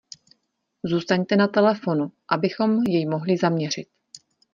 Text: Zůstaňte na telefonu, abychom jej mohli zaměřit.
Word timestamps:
Zůstaňte 0.85 1.35
na 1.35 1.47
telefonu, 1.47 2.11
abychom 2.29 2.83
jej 2.83 3.05
mohli 3.05 3.37
zaměřit. 3.37 3.87